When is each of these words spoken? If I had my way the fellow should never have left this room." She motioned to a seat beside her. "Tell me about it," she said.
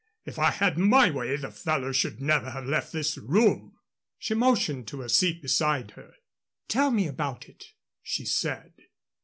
If 0.25 0.39
I 0.39 0.49
had 0.49 0.79
my 0.79 1.11
way 1.11 1.35
the 1.35 1.51
fellow 1.51 1.91
should 1.91 2.19
never 2.19 2.49
have 2.49 2.65
left 2.65 2.91
this 2.91 3.19
room." 3.19 3.77
She 4.17 4.33
motioned 4.33 4.87
to 4.87 5.03
a 5.03 5.09
seat 5.09 5.43
beside 5.43 5.91
her. 5.91 6.15
"Tell 6.67 6.89
me 6.89 7.05
about 7.05 7.47
it," 7.47 7.73
she 8.01 8.25
said. 8.25 8.73